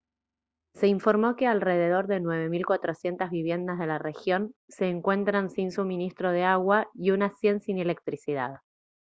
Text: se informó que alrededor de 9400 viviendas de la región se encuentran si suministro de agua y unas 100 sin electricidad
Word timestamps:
se 0.73 0.87
informó 0.87 1.35
que 1.35 1.45
alrededor 1.45 2.07
de 2.07 2.19
9400 2.21 3.29
viviendas 3.29 3.77
de 3.77 3.85
la 3.85 3.99
región 3.99 4.55
se 4.67 4.89
encuentran 4.89 5.51
si 5.51 5.69
suministro 5.69 6.31
de 6.31 6.43
agua 6.43 6.89
y 6.95 7.11
unas 7.11 7.37
100 7.39 7.61
sin 7.61 7.77
electricidad 7.77 8.61